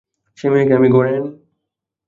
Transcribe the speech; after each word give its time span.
সে 0.37 0.47
মেয়েকে 0.51 0.73
আমি 0.77 0.87
ঘরে 0.89 1.11
আনি? 1.17 1.29